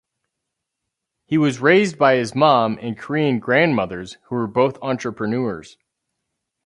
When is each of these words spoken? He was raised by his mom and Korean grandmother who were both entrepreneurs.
He 1.27 1.37
was 1.37 1.59
raised 1.61 1.99
by 1.99 2.15
his 2.15 2.33
mom 2.33 2.79
and 2.81 2.97
Korean 2.97 3.37
grandmother 3.37 4.01
who 4.23 4.35
were 4.35 4.47
both 4.47 4.79
entrepreneurs. 4.81 5.77